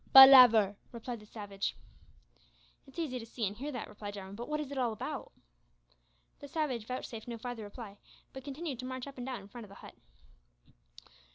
"Palaver," 0.13 0.77
replied 0.91 1.19
the 1.19 1.27
savage. 1.27 1.77
"It's 2.87 2.97
easy 2.97 3.19
to 3.19 3.23
hear 3.25 3.47
and 3.49 3.55
see 3.55 3.69
that," 3.69 3.87
replied 3.87 4.15
Jarwin, 4.15 4.33
"but 4.35 4.49
wot 4.49 4.59
is 4.59 4.71
it 4.71 4.77
all 4.79 4.93
about?" 4.93 5.31
The 6.39 6.47
savage 6.47 6.87
vouchsafed 6.87 7.27
no 7.27 7.37
farther 7.37 7.61
reply, 7.61 7.97
but 8.33 8.43
continued 8.43 8.79
to 8.79 8.85
march 8.87 9.05
up 9.05 9.17
and 9.19 9.27
down 9.27 9.41
in 9.41 9.47
front 9.47 9.65
of 9.65 9.69
the 9.69 9.75
hut. 9.75 9.93